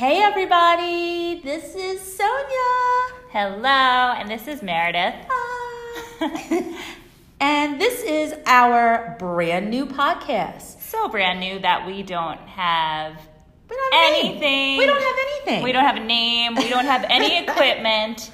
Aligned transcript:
Hey 0.00 0.22
everybody, 0.22 1.42
this 1.44 1.74
is 1.74 2.00
Sonya. 2.00 3.20
Hello, 3.28 4.14
and 4.16 4.30
this 4.30 4.48
is 4.48 4.60
Meridith. 4.62 5.26
and 7.40 7.78
this 7.78 8.02
is 8.02 8.34
our 8.46 9.14
brand 9.18 9.68
new 9.68 9.84
podcast. 9.84 10.80
So 10.80 11.06
brand 11.10 11.38
new 11.40 11.58
that 11.58 11.86
we 11.86 12.02
don't 12.02 12.40
have 12.40 13.20
We 13.68 13.76
don't 13.76 13.92
have 13.92 14.10
a 14.10 14.22
name. 14.22 14.30
anything. 14.32 14.78
We 14.78 14.86
don't 14.86 15.02
have 15.02 15.16
anything. 15.20 15.62
We 15.64 15.72
don't 15.72 15.84
have 15.84 15.96
a 15.96 16.04
name. 16.04 16.54
We 16.54 16.68
don't 16.70 16.86
have 16.86 17.04
any 17.10 17.38
equipment. 17.46 18.30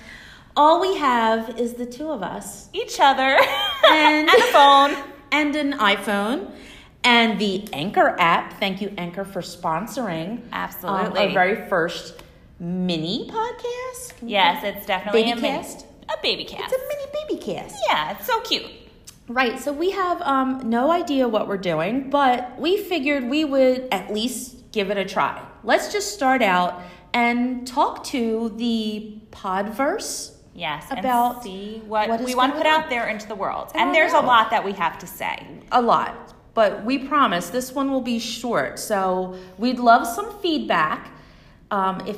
All 0.54 0.80
we 0.80 0.96
have 0.98 1.58
is 1.58 1.74
the 1.74 1.86
two 1.86 2.08
of 2.10 2.22
us 2.22 2.68
Each 2.74 3.00
other 3.00 3.38
And- 3.90 4.28
and 4.28 4.30
a 4.30 4.42
phone. 4.52 4.94
and 5.32 5.56
an 5.56 5.72
iPhone 5.80 6.52
and 7.06 7.38
the 7.38 7.66
Anchor 7.72 8.16
app. 8.18 8.58
Thank 8.60 8.82
you, 8.82 8.92
Anchor, 8.98 9.24
for 9.24 9.40
sponsoring 9.40 10.32
um, 10.32 10.42
Absolutely. 10.52 11.20
our 11.20 11.32
very 11.32 11.68
first 11.68 12.22
mini 12.58 13.30
podcast. 13.30 14.12
Yes, 14.22 14.62
it's 14.64 14.84
definitely 14.86 15.22
Baby 15.22 15.32
a 15.32 15.36
mini- 15.42 15.48
cast? 15.58 15.86
A 16.08 16.20
baby 16.22 16.44
cast. 16.44 16.72
It's 16.72 16.82
a 16.82 16.86
mini 16.88 17.06
baby 17.38 17.42
cast. 17.44 17.76
yeah, 17.88 18.10
it's 18.16 18.26
so 18.26 18.40
cute. 18.42 18.66
Right, 19.28 19.58
so 19.58 19.72
we 19.72 19.90
have 19.90 20.20
um, 20.22 20.68
no 20.70 20.90
idea 20.92 21.26
what 21.28 21.48
we're 21.48 21.56
doing, 21.58 22.10
but 22.10 22.58
we 22.60 22.76
figured 22.76 23.24
we 23.28 23.44
would 23.44 23.88
at 23.90 24.12
least 24.12 24.70
give 24.72 24.90
it 24.90 24.96
a 24.96 25.04
try. 25.04 25.44
Let's 25.64 25.92
just 25.92 26.12
start 26.14 26.42
out 26.42 26.80
and 27.12 27.66
talk 27.66 28.04
to 28.04 28.50
the 28.56 29.18
Podverse. 29.32 30.32
Yes, 30.54 30.86
About 30.90 31.34
and 31.36 31.42
see 31.44 31.82
what, 31.86 32.08
what 32.08 32.20
we 32.22 32.34
want 32.34 32.52
to 32.52 32.58
put 32.58 32.66
on. 32.66 32.84
out 32.84 32.88
there 32.90 33.08
into 33.08 33.26
the 33.28 33.34
world. 33.34 33.72
I 33.74 33.82
And 33.82 33.94
there's 33.94 34.12
a 34.12 34.20
lot 34.20 34.50
that 34.50 34.64
we 34.64 34.72
have 34.72 34.98
to 35.00 35.06
say. 35.06 35.46
A 35.72 35.82
lot, 35.82 36.32
but 36.56 36.86
we 36.86 36.96
promise 36.96 37.50
this 37.50 37.72
one 37.72 37.90
will 37.90 38.00
be 38.00 38.18
short. 38.18 38.78
So 38.78 39.38
we'd 39.58 39.78
love 39.78 40.06
some 40.06 40.40
feedback. 40.40 41.10
Um, 41.70 42.02
if 42.06 42.16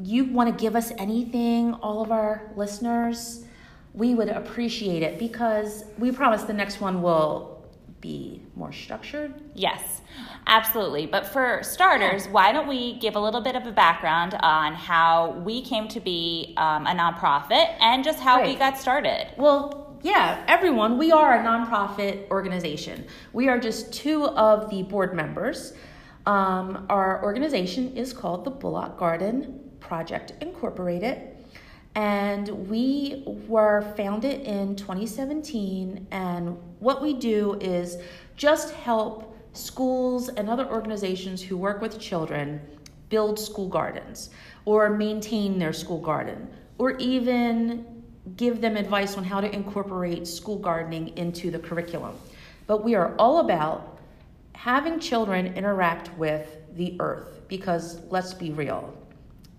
you 0.00 0.24
want 0.24 0.56
to 0.56 0.62
give 0.62 0.76
us 0.76 0.92
anything, 0.98 1.74
all 1.74 2.00
of 2.00 2.12
our 2.12 2.52
listeners, 2.54 3.44
we 3.92 4.14
would 4.14 4.28
appreciate 4.28 5.02
it 5.02 5.18
because 5.18 5.84
we 5.98 6.12
promise 6.12 6.44
the 6.44 6.52
next 6.52 6.80
one 6.80 7.02
will 7.02 7.66
be 8.00 8.40
more 8.54 8.72
structured. 8.72 9.34
Yes, 9.54 10.00
absolutely. 10.46 11.06
But 11.06 11.26
for 11.26 11.60
starters, 11.64 12.28
why 12.28 12.52
don't 12.52 12.68
we 12.68 13.00
give 13.00 13.16
a 13.16 13.20
little 13.20 13.40
bit 13.40 13.56
of 13.56 13.66
a 13.66 13.72
background 13.72 14.34
on 14.40 14.74
how 14.74 15.32
we 15.44 15.60
came 15.60 15.88
to 15.88 15.98
be 15.98 16.54
um, 16.56 16.86
a 16.86 16.94
nonprofit 16.94 17.74
and 17.80 18.04
just 18.04 18.20
how 18.20 18.44
we 18.44 18.54
got 18.54 18.78
started? 18.78 19.28
Well, 19.36 19.91
yeah, 20.02 20.44
everyone, 20.48 20.98
we 20.98 21.12
are 21.12 21.34
a 21.34 21.44
nonprofit 21.44 22.28
organization. 22.28 23.04
We 23.32 23.48
are 23.48 23.58
just 23.58 23.92
two 23.92 24.26
of 24.26 24.68
the 24.68 24.82
board 24.82 25.14
members. 25.14 25.74
Um, 26.26 26.86
our 26.90 27.22
organization 27.22 27.96
is 27.96 28.12
called 28.12 28.44
the 28.44 28.50
Bullock 28.50 28.98
Garden 28.98 29.60
Project 29.78 30.32
Incorporated, 30.40 31.36
and 31.94 32.48
we 32.68 33.22
were 33.46 33.92
founded 33.96 34.40
in 34.40 34.74
2017. 34.74 36.08
And 36.10 36.58
what 36.80 37.00
we 37.00 37.14
do 37.14 37.58
is 37.60 37.98
just 38.36 38.74
help 38.74 39.36
schools 39.52 40.28
and 40.30 40.50
other 40.50 40.66
organizations 40.66 41.42
who 41.42 41.56
work 41.56 41.80
with 41.80 42.00
children 42.00 42.60
build 43.08 43.38
school 43.38 43.68
gardens 43.68 44.30
or 44.64 44.90
maintain 44.90 45.58
their 45.58 45.72
school 45.72 46.00
garden 46.00 46.48
or 46.78 46.92
even 46.92 48.01
give 48.36 48.60
them 48.60 48.76
advice 48.76 49.16
on 49.16 49.24
how 49.24 49.40
to 49.40 49.52
incorporate 49.54 50.26
school 50.26 50.58
gardening 50.58 51.16
into 51.16 51.50
the 51.50 51.58
curriculum. 51.58 52.16
But 52.66 52.84
we 52.84 52.94
are 52.94 53.14
all 53.18 53.40
about 53.40 53.98
having 54.54 55.00
children 55.00 55.54
interact 55.56 56.16
with 56.16 56.58
the 56.76 56.96
earth 57.00 57.42
because 57.48 58.00
let's 58.10 58.32
be 58.32 58.50
real, 58.50 58.96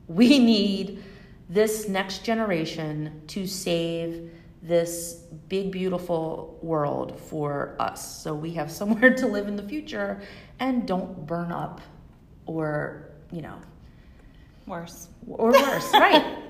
we 0.07 0.39
need 0.39 1.03
this 1.49 1.87
next 1.87 2.23
generation 2.23 3.21
to 3.27 3.45
save 3.45 4.31
this 4.61 5.25
big, 5.49 5.71
beautiful 5.71 6.57
world 6.61 7.19
for 7.19 7.75
us. 7.79 8.23
So 8.23 8.33
we 8.33 8.53
have 8.53 8.71
somewhere 8.79 9.13
to 9.15 9.27
live 9.27 9.47
in 9.47 9.55
the 9.55 9.63
future 9.63 10.21
and 10.59 10.87
don't 10.87 11.27
burn 11.27 11.51
up 11.51 11.81
or, 12.45 13.11
you 13.31 13.41
know, 13.41 13.57
Worse. 14.65 15.07
or 15.27 15.51
worse. 15.51 15.91
right. 15.93 16.39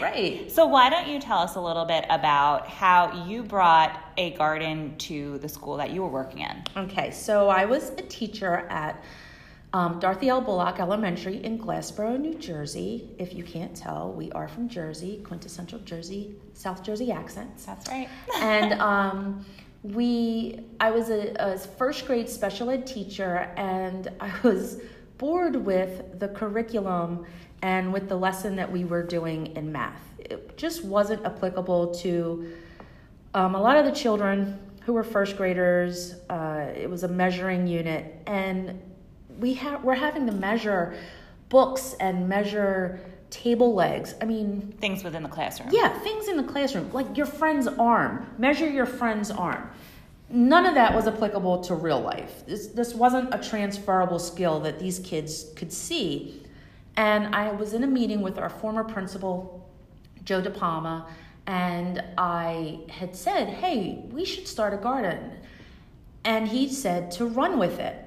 Right. 0.00 0.50
So, 0.50 0.66
why 0.66 0.90
don't 0.90 1.06
you 1.06 1.20
tell 1.20 1.38
us 1.38 1.54
a 1.54 1.60
little 1.60 1.84
bit 1.84 2.04
about 2.10 2.66
how 2.66 3.24
you 3.26 3.44
brought 3.44 3.98
a 4.16 4.32
garden 4.32 4.96
to 4.98 5.38
the 5.38 5.48
school 5.48 5.76
that 5.76 5.90
you 5.90 6.02
were 6.02 6.08
working 6.08 6.40
in? 6.40 6.64
Okay, 6.76 7.12
so 7.12 7.48
I 7.48 7.64
was 7.64 7.90
a 7.90 8.02
teacher 8.02 8.66
at 8.68 9.02
um, 9.72 9.98
Dorothy 9.98 10.28
L. 10.28 10.40
Bullock 10.40 10.78
Elementary 10.78 11.42
in 11.44 11.58
Glassboro, 11.58 12.18
New 12.18 12.34
Jersey. 12.34 13.10
If 13.18 13.34
you 13.34 13.42
can't 13.42 13.74
tell, 13.76 14.12
we 14.12 14.30
are 14.32 14.48
from 14.48 14.68
Jersey, 14.68 15.20
quintessential 15.24 15.80
Jersey, 15.80 16.34
South 16.54 16.82
Jersey 16.82 17.10
accents. 17.10 17.64
That's 17.64 17.88
right. 17.88 18.08
and 18.40 18.74
um, 18.80 19.44
we, 19.82 20.60
I 20.80 20.90
was 20.90 21.10
a, 21.10 21.34
a 21.38 21.58
first 21.58 22.06
grade 22.06 22.28
special 22.28 22.70
ed 22.70 22.86
teacher, 22.86 23.52
and 23.56 24.10
I 24.20 24.32
was 24.42 24.80
bored 25.18 25.56
with 25.56 26.18
the 26.20 26.28
curriculum 26.28 27.26
and 27.64 27.94
with 27.94 28.10
the 28.10 28.14
lesson 28.16 28.56
that 28.56 28.70
we 28.70 28.84
were 28.84 29.02
doing 29.02 29.56
in 29.56 29.72
math. 29.72 30.02
It 30.18 30.58
just 30.58 30.84
wasn't 30.84 31.24
applicable 31.24 31.94
to 31.94 32.52
um, 33.32 33.54
a 33.54 33.60
lot 33.60 33.78
of 33.78 33.86
the 33.86 33.90
children 33.92 34.60
who 34.82 34.92
were 34.92 35.02
first 35.02 35.38
graders. 35.38 36.14
Uh, 36.28 36.66
it 36.76 36.90
was 36.90 37.04
a 37.04 37.08
measuring 37.08 37.66
unit, 37.66 38.20
and 38.26 38.78
we 39.38 39.54
ha- 39.54 39.80
we're 39.82 39.94
having 39.94 40.26
to 40.26 40.32
measure 40.32 40.94
books 41.48 41.94
and 42.00 42.28
measure 42.28 43.00
table 43.30 43.72
legs. 43.74 44.14
I 44.20 44.26
mean, 44.26 44.74
Things 44.78 45.02
within 45.02 45.22
the 45.22 45.28
classroom. 45.30 45.70
yeah, 45.72 45.88
things 46.00 46.28
in 46.28 46.36
the 46.36 46.44
classroom, 46.44 46.92
like 46.92 47.16
your 47.16 47.26
friend's 47.26 47.66
arm. 47.66 48.26
Measure 48.36 48.68
your 48.68 48.86
friend's 48.86 49.30
arm. 49.30 49.70
None 50.28 50.66
of 50.66 50.74
that 50.74 50.94
was 50.94 51.06
applicable 51.06 51.62
to 51.64 51.74
real 51.74 52.00
life. 52.00 52.44
This, 52.46 52.66
this 52.68 52.94
wasn't 52.94 53.34
a 53.34 53.38
transferable 53.38 54.18
skill 54.18 54.60
that 54.60 54.78
these 54.78 54.98
kids 54.98 55.46
could 55.56 55.72
see. 55.72 56.42
And 56.96 57.34
I 57.34 57.50
was 57.52 57.74
in 57.74 57.82
a 57.84 57.86
meeting 57.88 58.20
with 58.22 58.38
our 58.38 58.48
former 58.48 58.84
principal, 58.84 59.68
Joe 60.24 60.40
De 60.40 60.50
Palma, 60.50 61.06
and 61.46 62.02
I 62.16 62.80
had 62.88 63.14
said, 63.16 63.48
hey, 63.48 64.04
we 64.10 64.24
should 64.24 64.46
start 64.48 64.72
a 64.72 64.76
garden. 64.76 65.32
And 66.24 66.48
he 66.48 66.68
said 66.68 67.10
to 67.12 67.26
run 67.26 67.58
with 67.58 67.78
it. 67.78 68.00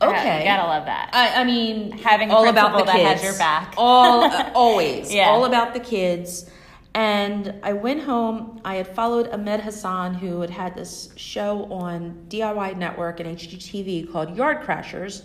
Okay. 0.00 0.38
You 0.40 0.44
gotta 0.44 0.68
love 0.68 0.84
that. 0.86 1.10
I, 1.12 1.40
I 1.40 1.44
mean, 1.44 1.90
Having 1.98 2.30
all 2.30 2.48
about 2.48 2.78
the 2.78 2.84
that 2.84 2.94
has 3.00 3.14
kids. 3.20 3.24
your 3.24 3.38
back. 3.38 3.74
All 3.76 4.22
uh, 4.24 4.50
always, 4.54 5.12
Yeah. 5.12 5.28
all 5.30 5.44
about 5.46 5.74
the 5.74 5.80
kids. 5.80 6.48
And 6.94 7.54
I 7.64 7.72
went 7.72 8.02
home. 8.02 8.60
I 8.64 8.76
had 8.76 8.86
followed 8.86 9.28
Ahmed 9.28 9.60
Hassan, 9.60 10.14
who 10.14 10.40
had 10.40 10.50
had 10.50 10.74
this 10.76 11.10
show 11.16 11.64
on 11.72 12.26
DIY 12.28 12.76
Network 12.76 13.18
and 13.20 13.36
HGTV 13.36 14.12
called 14.12 14.36
Yard 14.36 14.64
Crashers. 14.64 15.22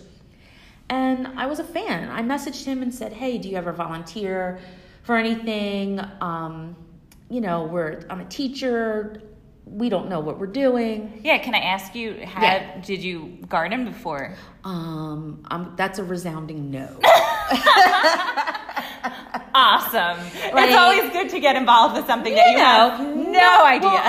And 0.90 1.28
I 1.36 1.46
was 1.46 1.58
a 1.60 1.64
fan. 1.64 2.10
I 2.10 2.22
messaged 2.22 2.64
him 2.64 2.82
and 2.82 2.94
said, 2.94 3.12
"Hey, 3.12 3.38
do 3.38 3.48
you 3.48 3.56
ever 3.56 3.72
volunteer 3.72 4.58
for 5.02 5.16
anything? 5.16 6.00
Um, 6.20 6.76
you 7.30 7.40
know, 7.40 7.64
we're 7.64 8.02
I'm 8.10 8.20
a 8.20 8.24
teacher. 8.26 9.22
We 9.66 9.88
don't 9.88 10.10
know 10.10 10.20
what 10.20 10.38
we're 10.38 10.46
doing. 10.46 11.20
yeah, 11.24 11.38
can 11.38 11.54
I 11.54 11.58
ask 11.60 11.94
you, 11.94 12.12
had, 12.16 12.42
Yeah. 12.42 12.80
did 12.82 13.02
you 13.02 13.38
garden 13.48 13.86
before? 13.86 14.34
Um, 14.62 15.42
um, 15.50 15.72
that's 15.76 15.98
a 15.98 16.04
resounding 16.04 16.70
no." 16.70 17.00
Awesome. 19.56 20.18
Like- 20.52 20.66
it's 20.70 20.76
always 20.76 21.10
good 21.12 21.28
to 21.30 21.38
get 21.40 21.54
involved 21.54 21.94
with 21.96 22.06
something 22.08 22.34
that 22.34 22.50
you 22.50 22.58
have 22.58 22.98
no 23.00 23.64
idea. 23.64 23.88
Well, 23.88 24.02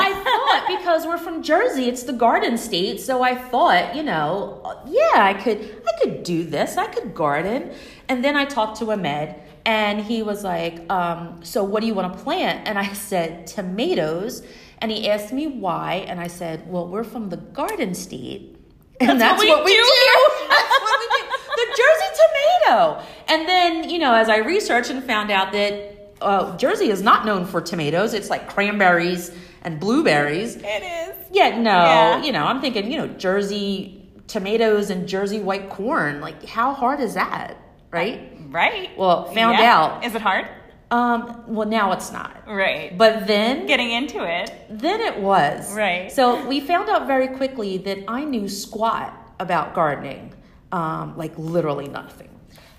Because 0.67 1.05
we're 1.05 1.17
from 1.17 1.41
Jersey, 1.41 1.87
it's 1.87 2.03
the 2.03 2.13
garden 2.13 2.57
state, 2.57 2.99
so 2.99 3.23
I 3.23 3.35
thought, 3.35 3.95
you 3.95 4.03
know, 4.03 4.61
yeah, 4.85 5.23
I 5.23 5.33
could, 5.33 5.59
I 5.87 5.99
could 6.01 6.23
do 6.23 6.43
this. 6.43 6.77
I 6.77 6.87
could 6.87 7.13
garden. 7.13 7.73
And 8.07 8.23
then 8.23 8.35
I 8.35 8.45
talked 8.45 8.79
to 8.79 8.91
Ahmed, 8.91 9.35
and 9.65 10.01
he 10.01 10.21
was 10.21 10.43
like, 10.43 10.89
um, 10.91 11.43
"So 11.43 11.63
what 11.63 11.81
do 11.81 11.87
you 11.87 11.93
want 11.93 12.13
to 12.13 12.23
plant?" 12.23 12.67
And 12.67 12.77
I 12.77 12.93
said 13.09 13.47
tomatoes, 13.47 14.43
and 14.79 14.91
he 14.91 15.09
asked 15.09 15.33
me 15.33 15.47
why, 15.47 16.05
and 16.07 16.19
I 16.19 16.27
said, 16.27 16.69
"Well, 16.69 16.87
we're 16.87 17.03
from 17.03 17.29
the 17.29 17.37
garden 17.37 17.93
state." 17.93 18.55
And 18.99 19.19
That's 19.19 19.43
what 19.43 19.65
we 19.65 19.71
do 19.71 19.77
here. 19.77 20.47
That's 20.49 20.69
what 20.69 20.99
we 20.99 21.07
do. 21.17 21.35
The 21.55 21.67
Jersey 21.67 22.21
tomato. 22.65 23.03
And 23.27 23.47
then, 23.47 23.89
you 23.89 23.99
know, 23.99 24.13
as 24.13 24.29
I 24.29 24.37
researched 24.37 24.89
and 24.89 25.03
found 25.03 25.31
out 25.31 25.51
that 25.51 25.94
uh, 26.25 26.57
Jersey 26.57 26.89
is 26.89 27.01
not 27.01 27.25
known 27.25 27.45
for 27.45 27.61
tomatoes, 27.61 28.13
it's 28.13 28.29
like 28.29 28.49
cranberries 28.49 29.31
and 29.61 29.79
blueberries. 29.79 30.55
it 30.57 30.83
is. 30.83 31.15
Yeah, 31.31 31.57
no, 31.59 31.71
Yeah. 31.71 32.23
you 32.23 32.31
know, 32.31 32.45
I'm 32.45 32.61
thinking, 32.61 32.91
you 32.91 32.97
know, 32.97 33.07
Jersey 33.07 34.01
tomatoes 34.27 34.89
and 34.89 35.07
Jersey 35.07 35.39
white 35.39 35.69
corn. 35.69 36.21
Like, 36.21 36.45
how 36.45 36.73
hard 36.73 36.99
is 36.99 37.13
that, 37.15 37.55
right? 37.91 38.31
Right. 38.49 38.89
Well, 38.97 39.25
found 39.25 39.57
Yeah. 39.59 39.75
out. 39.75 40.05
Is 40.05 40.13
it 40.15 40.21
hard? 40.21 40.47
Um, 40.91 41.43
well, 41.47 41.67
now 41.67 41.91
it's 41.93 42.11
not. 42.11 42.31
Right. 42.47 42.95
But 42.95 43.25
then, 43.27 43.65
Getting 43.65 43.89
into 43.91 44.23
it. 44.23 44.51
then 44.69 45.01
it 45.01 45.19
was. 45.19 45.73
Right. 45.75 46.11
So 46.11 46.45
we 46.47 46.59
found 46.59 46.89
out 46.89 47.07
very 47.07 47.27
quickly 47.29 47.77
that 47.79 47.99
I 48.07 48.23
knew 48.23 48.47
squat 48.47 49.11
about 49.39 49.73
gardening, 49.73 50.31
um, 50.71 51.17
like 51.17 51.33
literally 51.37 51.87
nothing. 51.87 52.29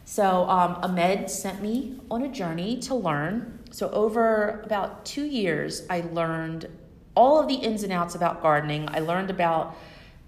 So 0.06 0.48
um, 0.48 0.78
Ahmed 0.82 1.28
sent 1.28 1.60
me 1.60 1.98
on 2.12 2.22
a 2.22 2.28
journey 2.28 2.78
to 2.82 2.94
learn. 2.94 3.58
So 3.72 3.90
over 3.90 4.62
about 4.64 5.04
two 5.04 5.24
years, 5.24 5.84
I 5.90 6.02
learned 6.12 6.68
all 7.16 7.40
of 7.40 7.48
the 7.48 7.54
ins 7.54 7.82
and 7.82 7.92
outs 7.92 8.14
about 8.14 8.40
gardening. 8.40 8.88
I 8.92 9.00
learned 9.00 9.30
about 9.30 9.76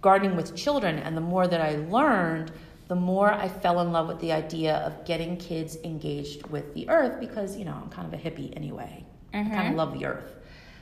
gardening 0.03 0.35
with 0.35 0.57
children, 0.57 0.99
and 0.99 1.17
the 1.17 1.21
more 1.21 1.47
that 1.47 1.61
I 1.61 1.77
learned, 1.77 2.51
the 2.89 2.97
more 2.97 3.33
I 3.33 3.49
fell 3.49 3.81
in 3.81 3.93
love 3.93 4.09
with 4.09 4.19
the 4.19 4.33
idea 4.33 4.79
of 4.79 5.05
getting 5.05 5.37
kids 5.37 5.77
engaged 5.85 6.49
with 6.49 6.75
the 6.75 6.89
earth 6.89 7.21
because, 7.21 7.57
you 7.57 7.65
know, 7.65 7.79
I'm 7.81 7.89
kind 7.89 8.13
of 8.13 8.19
a 8.19 8.23
hippie 8.23 8.57
anyway. 8.57 9.05
Mm-hmm. 9.33 9.53
I 9.53 9.55
kind 9.55 9.69
of 9.69 9.75
love 9.77 9.97
the 9.97 10.07
earth. 10.07 10.35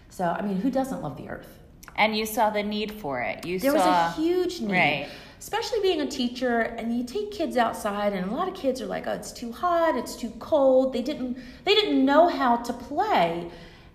So, 0.08 0.24
I 0.24 0.40
mean, 0.40 0.56
who 0.56 0.70
doesn't 0.70 1.02
love 1.02 1.18
the 1.18 1.28
earth? 1.28 1.58
And 1.96 2.16
you 2.16 2.24
saw 2.24 2.48
the 2.48 2.62
need 2.62 2.92
for 2.92 3.20
it. 3.20 3.44
You 3.44 3.58
there 3.58 3.72
saw 3.72 3.76
was 3.76 4.16
a 4.16 4.20
huge 4.20 4.60
need. 4.60 4.72
Right. 4.72 5.08
Especially 5.38 5.80
being 5.80 6.00
a 6.00 6.06
teacher, 6.06 6.60
and 6.60 6.96
you 6.96 7.04
take 7.04 7.30
kids 7.30 7.56
outside, 7.56 8.12
and 8.12 8.30
a 8.30 8.34
lot 8.34 8.48
of 8.48 8.54
kids 8.54 8.80
are 8.80 8.86
like, 8.86 9.06
"Oh, 9.06 9.12
it's 9.12 9.32
too 9.32 9.52
hot, 9.52 9.96
it's 9.96 10.16
too 10.16 10.30
cold." 10.38 10.92
They 10.92 11.02
didn't, 11.02 11.38
they 11.64 11.74
didn't 11.74 12.04
know 12.04 12.28
how 12.28 12.56
to 12.56 12.72
play, 12.72 13.50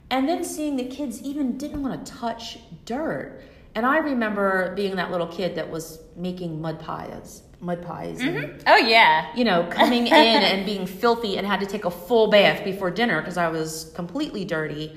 and 0.10 0.30
then 0.30 0.44
seeing 0.44 0.76
the 0.76 0.86
kids 0.86 1.22
even 1.22 1.58
didn't 1.58 1.82
want 1.82 2.06
to 2.06 2.14
touch 2.14 2.60
dirt. 2.86 3.42
And 3.74 3.86
I 3.86 3.98
remember 3.98 4.74
being 4.76 4.96
that 4.98 5.12
little 5.12 5.28
kid 5.28 5.56
that 5.56 5.70
was 5.70 6.00
making 6.16 6.62
mud 6.62 6.80
pies, 6.80 7.44
mud 7.62 7.82
pies, 7.82 8.20
and 8.20 8.36
mm-hmm. 8.36 8.60
Oh 8.68 8.78
yeah. 8.78 9.34
you 9.36 9.44
know, 9.44 9.68
coming 9.72 10.08
in 10.08 10.14
and 10.14 10.66
being 10.66 10.86
filthy 10.86 11.38
and 11.38 11.48
had 11.48 11.62
to 11.62 11.66
take 11.66 11.86
a 11.86 11.92
full 11.92 12.28
bath 12.28 12.64
before 12.64 12.92
dinner 12.92 13.22
because 13.22 13.38
I 13.38 13.48
was 13.48 13.92
completely 13.96 14.44
dirty. 14.44 14.96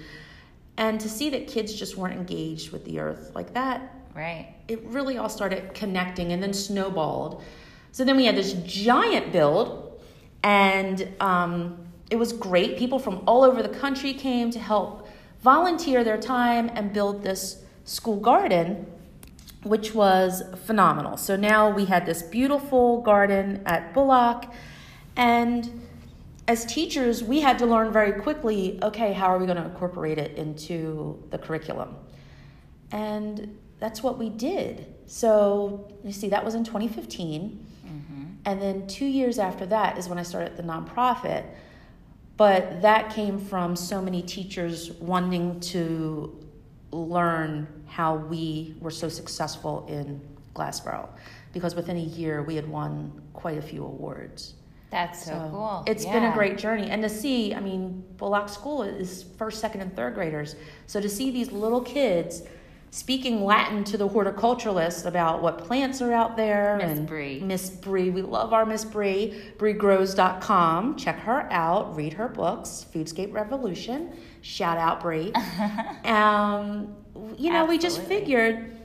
And 0.76 1.00
to 1.00 1.08
see 1.08 1.31
that 1.31 1.46
kids 1.46 1.73
just 1.73 1.96
weren't 1.96 2.14
engaged 2.14 2.73
with 2.73 2.85
the 2.85 2.99
earth 2.99 3.31
like 3.35 3.55
that, 3.55 3.94
Right. 4.15 4.55
it 4.69 4.81
really 4.85 5.19
all 5.19 5.29
started 5.29 5.75
connecting 5.75 6.33
and 6.33 6.43
then 6.43 6.53
snowballed. 6.53 7.43
So 7.93 8.05
then 8.05 8.17
we 8.17 8.25
had 8.25 8.37
this 8.37 8.55
giant 8.65 9.33
build, 9.33 10.01
and 10.43 11.09
um, 11.21 11.79
it 12.11 12.17
was 12.17 12.33
great. 12.33 12.77
People 12.77 12.99
from 12.99 13.23
all 13.27 13.45
over 13.45 13.63
the 13.63 13.69
country 13.69 14.13
came 14.13 14.51
to 14.51 14.59
help 14.59 15.09
volunteer 15.43 16.05
their 16.05 16.19
time 16.19 16.71
and 16.75 16.93
build 16.93 17.23
this 17.23 17.63
school 17.85 18.19
garden, 18.19 18.87
which 19.63 19.95
was 19.95 20.43
phenomenal. 20.65 21.17
So 21.17 21.37
now 21.37 21.71
we 21.71 21.85
had 21.85 22.07
this 22.07 22.23
beautiful 22.23 23.03
garden 23.03 23.63
at 23.67 23.93
Bullock, 23.95 24.47
and 25.17 25.83
as 26.47 26.65
teachers, 26.67 27.23
we 27.23 27.41
had 27.41 27.59
to 27.59 27.67
learn 27.67 27.93
very 27.93 28.21
quickly 28.21 28.79
okay, 28.83 29.13
how 29.13 29.27
are 29.27 29.39
we 29.39 29.47
going 29.47 29.57
to 29.57 29.65
incorporate 29.65 30.19
it 30.19 30.37
into 30.37 31.23
the 31.31 31.39
curriculum? 31.39 31.97
And 32.91 33.57
that's 33.85 34.03
what 34.03 34.17
we 34.17 34.31
did. 34.31 34.87
So 35.05 35.93
you 36.03 36.11
see, 36.11 36.31
that 36.31 36.43
was 36.43 36.55
in 36.55 36.65
2015. 36.65 37.67
Mm-hmm. 37.87 38.25
And 38.47 38.63
then 38.63 38.87
two 38.87 39.05
years 39.05 39.39
after 39.39 39.67
that 39.67 39.99
is 39.99 40.09
when 40.09 40.19
I 40.19 40.23
started 40.23 40.57
the 40.57 40.63
nonprofit. 40.63 41.45
But 42.39 42.81
that 42.81 43.11
came 43.11 43.39
from 43.39 43.77
so 43.77 44.01
many 44.01 44.23
teachers 44.23 44.93
wanting 44.93 45.61
to 45.61 46.35
learn 46.93 47.69
how 47.87 48.17
we 48.17 48.75
were 48.81 48.91
so 48.91 49.11
successful 49.11 49.87
in 49.87 50.19
Glassboro. 50.55 51.07
Because 51.53 51.75
within 51.75 51.99
a 51.99 52.01
year, 52.01 52.43
we 52.43 52.57
had 52.57 52.67
won 52.67 53.13
quite 53.35 53.59
a 53.59 53.63
few 53.63 53.85
awards. 53.85 54.55
That's 54.91 55.27
so, 55.27 55.49
cool. 55.51 55.85
It's 55.87 56.07
been 56.07 56.25
a 56.25 56.33
great 56.33 56.57
journey. 56.57 56.89
And 56.89 57.03
to 57.03 57.09
see, 57.11 57.55
I 57.55 57.61
mean, 57.61 58.03
Bullock 58.17 58.49
School 58.49 58.83
is 58.83 59.27
first, 59.37 59.61
second, 59.61 59.83
and 59.83 59.95
third 59.95 60.15
graders. 60.15 60.57
So 60.87 61.01
to 61.03 61.09
see 61.09 61.31
these 61.31 61.53
little 61.53 61.83
kids 61.83 62.45
speaking 62.94 63.43
Latin 63.43 63.82
to 63.82 63.99
the 63.99 64.08
horticulturalists 64.08 65.05
about 65.05 65.43
what 65.43 65.58
plants 65.58 66.00
are 66.00 66.12
out 66.12 66.37
there. 66.37 66.76
Miss 66.81 66.99
and 66.99 67.08
Brie. 67.08 67.41
Miss 67.41 67.69
Brie. 67.69 68.11
We 68.11 68.23
love 68.23 68.52
our 68.52 68.64
Miss 68.64 68.85
Brie. 68.85 69.43
BrieGrows.com. 69.58 70.94
Check 70.94 71.19
her 71.19 71.52
out. 71.52 71.96
Read 71.96 72.12
her 72.12 72.29
books, 72.29 72.87
Foodscape 72.94 73.32
Revolution. 73.32 74.17
Shout 74.43 74.79
out 74.79 75.00
Brie. 75.00 75.32
um, 76.05 76.94
you 77.37 77.52
know, 77.52 77.64
we 77.64 77.79
just 77.79 78.00
figured 78.02 78.76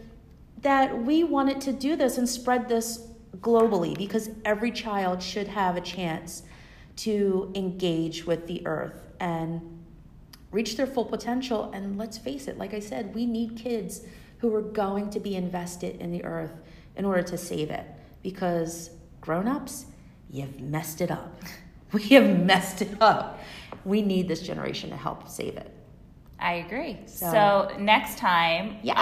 that 0.63 0.97
we 1.03 1.23
wanted 1.23 1.61
to 1.61 1.71
do 1.71 1.95
this 1.95 2.17
and 2.17 2.27
spread 2.27 2.67
this 2.67 3.07
globally 3.41 3.95
because 3.95 4.31
every 4.43 4.71
child 4.71 5.21
should 5.21 5.47
have 5.47 5.77
a 5.77 5.81
chance 5.81 6.41
to 6.95 7.51
engage 7.53 8.25
with 8.25 8.47
the 8.47 8.65
earth 8.65 9.03
and 9.19 9.78
reach 10.51 10.77
their 10.77 10.87
full 10.87 11.05
potential. 11.05 11.71
And 11.73 11.97
let's 11.97 12.17
face 12.17 12.47
it, 12.47 12.57
like 12.57 12.73
I 12.73 12.79
said, 12.79 13.13
we 13.15 13.25
need 13.25 13.55
kids 13.57 14.01
who 14.39 14.53
are 14.55 14.61
going 14.61 15.09
to 15.11 15.19
be 15.19 15.35
invested 15.35 15.99
in 16.01 16.11
the 16.11 16.23
earth 16.23 16.53
in 16.95 17.05
order 17.05 17.21
to 17.23 17.37
save 17.37 17.69
it 17.69 17.85
because 18.23 18.89
grown 19.21 19.47
ups, 19.47 19.85
you've 20.29 20.59
messed 20.61 21.01
it 21.01 21.11
up. 21.11 21.41
We 21.91 22.03
have 22.09 22.39
messed 22.45 22.83
it 22.83 23.01
up. 23.01 23.39
We 23.83 24.03
need 24.03 24.27
this 24.27 24.43
generation 24.43 24.91
to 24.91 24.95
help 24.95 25.27
save 25.27 25.57
it. 25.57 25.73
I 26.39 26.53
agree. 26.65 26.99
So, 27.07 27.31
So- 27.31 27.77
next 27.79 28.19
time, 28.19 28.77
Yeah. 28.83 28.93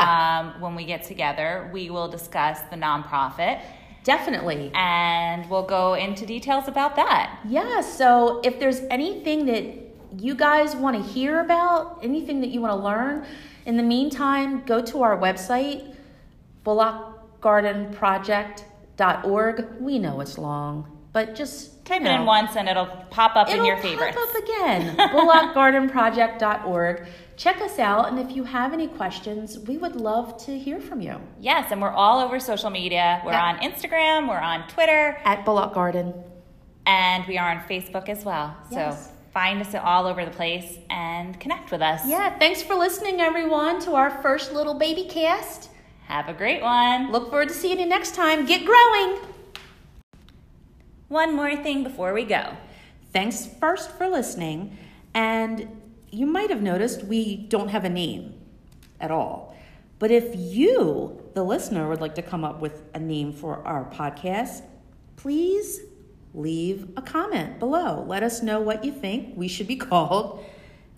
um, 0.56 0.62
when 0.62 0.74
we 0.74 0.86
get 0.86 1.04
together, 1.04 1.70
we 1.74 1.90
will 1.90 2.08
discuss 2.08 2.62
the 2.72 2.78
nonprofit 2.78 3.60
Definitely. 4.06 4.72
and 4.74 5.50
we'll 5.50 5.66
go 5.66 5.96
into 5.96 6.26
details 6.26 6.70
about 6.70 6.96
that. 6.96 7.40
Yeah, 7.46 7.82
so 7.82 8.40
if 8.42 8.58
there's 8.58 8.80
anything 8.90 9.48
that 9.48 9.87
you 10.18 10.34
guys 10.36 10.76
want 10.76 10.96
to 10.98 11.04
hear 11.12 11.40
about, 11.42 12.00
anything 12.04 12.42
that 12.42 12.50
you 12.50 12.60
want 12.62 12.74
to 12.74 12.80
learn, 12.84 13.26
in 13.66 13.78
the 13.78 13.84
meantime, 13.84 14.64
go 14.66 14.82
to 14.82 15.02
our 15.04 15.18
website, 15.18 15.94
bullockgardenproject.org. 16.66 19.66
We 19.80 20.00
know 20.00 20.20
it's 20.22 20.38
long, 20.38 20.88
but 21.14 21.36
just 21.36 21.74
Type 21.86 22.02
you 22.02 22.08
it 22.08 22.12
in 22.16 22.26
once 22.26 22.56
and 22.58 22.68
it'll 22.68 22.88
pop 23.10 23.38
up 23.38 23.48
in 23.48 23.54
it'll 23.56 23.66
your 23.68 23.76
pop 23.78 23.86
favorites. 23.86 24.18
up 24.18 24.36
again. 24.44 24.98
bullockgardenproject.org. 24.98 27.08
Check 27.38 27.62
us 27.62 27.78
out, 27.80 28.10
and 28.10 28.20
if 28.20 28.36
you 28.36 28.44
have 28.46 28.74
any 28.74 28.88
questions, 28.88 29.60
we 29.60 29.78
would 29.78 29.96
love 29.96 30.38
to 30.46 30.58
hear 30.58 30.80
from 30.82 31.00
you 31.02 31.22
Yes, 31.40 31.72
and 31.72 31.80
we're 31.82 31.92
all 31.92 32.20
over 32.20 32.40
social 32.40 32.70
media. 32.72 33.22
We're 33.24 33.32
Yeah. 33.34 33.46
on 33.46 33.58
Instagram, 33.60 34.28
we're 34.28 34.40
on 34.40 34.68
Twitter, 34.68 35.18
at 35.24 35.46
Bullock 35.46 35.74
Garden. 35.74 36.14
and 36.88 37.26
we 37.28 37.38
are 37.38 37.52
on 37.52 37.60
Facebook 37.70 38.10
as 38.10 38.26
well. 38.26 38.56
Yes. 38.72 39.06
So 39.08 39.12
find 39.38 39.62
us 39.62 39.76
all 39.76 40.08
over 40.08 40.26
the 40.26 40.32
place 40.32 40.80
and 40.90 41.40
connect 41.40 41.70
with 41.70 41.80
us. 41.80 42.02
Yeah, 42.08 42.40
thanks 42.40 42.64
for 42.64 42.74
listening, 42.74 43.22
everyone, 43.22 43.80
to 43.82 43.94
our 43.94 44.10
first 44.24 44.52
little 44.52 44.74
baby 44.74 45.04
cast. 45.04 45.70
Have 46.08 46.28
a 46.28 46.34
great 46.34 46.64
one. 46.64 47.12
Look 47.12 47.30
forward 47.30 47.50
to 47.50 47.54
seeing 47.54 47.80
you 47.80 47.86
next 47.86 48.16
time. 48.16 48.48
Get 48.48 48.66
growing! 48.66 49.20
One 51.08 51.36
more 51.36 51.56
thing 51.56 51.84
before 51.84 52.16
we 52.16 52.24
go. 52.24 52.58
Thanks 53.14 53.46
first 53.46 53.92
for 53.92 54.10
listening. 54.10 54.76
And 55.14 55.82
you 56.10 56.26
might 56.26 56.50
have 56.50 56.64
noticed 56.64 57.04
we 57.04 57.38
don't 57.38 57.70
have 57.70 57.86
a 57.86 57.90
name 57.90 58.34
at 59.00 59.12
all. 59.12 59.56
But 60.00 60.10
if 60.10 60.32
you, 60.36 61.22
the 61.36 61.44
listener, 61.44 61.88
would 61.88 62.02
like 62.02 62.16
to 62.16 62.24
come 62.24 62.44
up 62.44 62.60
with 62.60 62.82
a 62.96 63.00
name 63.00 63.34
for 63.34 63.64
our 63.68 63.86
podcast, 63.86 64.64
please 65.16 65.82
leave 66.34 66.90
a 66.96 67.02
comment 67.02 67.60
below. 67.60 68.04
Let 68.08 68.24
us 68.24 68.42
know 68.42 68.60
what 68.60 68.84
you 68.84 68.92
think 68.92 69.34
we 69.36 69.48
should 69.48 69.68
be 69.68 69.76
called. 69.90 70.44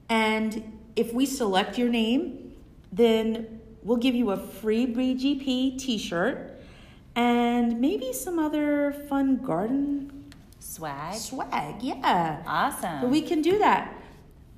And 0.09 0.79
if 0.95 1.13
we 1.13 1.25
select 1.25 1.77
your 1.77 1.89
name, 1.89 2.53
then 2.91 3.61
we'll 3.83 3.97
give 3.97 4.15
you 4.15 4.31
a 4.31 4.37
free 4.37 4.85
BGP 4.87 5.77
t 5.77 5.97
shirt 5.97 6.61
and 7.15 7.79
maybe 7.79 8.13
some 8.13 8.39
other 8.39 8.91
fun 9.09 9.37
garden 9.37 10.31
Swag. 10.59 11.15
swag. 11.15 11.81
Yeah. 11.81 12.43
Awesome. 12.45 13.01
But 13.01 13.09
we 13.09 13.21
can 13.21 13.41
do 13.41 13.57
that. 13.59 13.95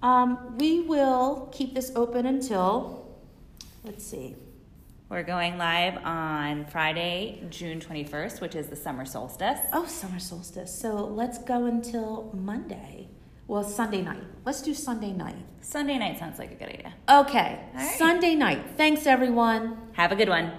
Um, 0.01 0.57
we 0.57 0.81
will 0.81 1.49
keep 1.51 1.73
this 1.73 1.91
open 1.95 2.25
until, 2.25 3.07
let's 3.83 4.03
see, 4.05 4.35
We're 5.11 5.23
going 5.23 5.57
live 5.57 5.97
on 6.05 6.63
Friday, 6.67 7.43
June 7.49 7.81
21st, 7.81 8.39
which 8.39 8.55
is 8.55 8.67
the 8.67 8.77
summer 8.77 9.03
solstice. 9.03 9.59
oh, 9.73 9.85
summer 9.85 10.19
solstice. 10.19 10.73
So 10.73 11.03
let's 11.03 11.37
go 11.37 11.65
until 11.65 12.31
Monday. 12.33 13.09
Well, 13.45 13.65
Sunday 13.65 14.03
night. 14.03 14.23
Let's 14.45 14.61
do 14.61 14.73
Sunday 14.73 15.11
night. 15.11 15.35
Sunday 15.59 15.97
night 15.97 16.17
sounds 16.17 16.39
like 16.39 16.53
a 16.53 16.55
good 16.55 16.69
idea. 16.69 16.93
Okay, 17.09 17.59
right. 17.75 17.97
Sunday 17.97 18.35
night. 18.35 18.63
Thanks, 18.77 19.05
everyone. 19.05 19.75
Have 19.95 20.13
a 20.13 20.15
good 20.15 20.29
one. 20.29 20.53